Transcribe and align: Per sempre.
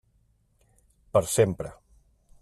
Per 1.17 1.23
sempre. 1.33 1.75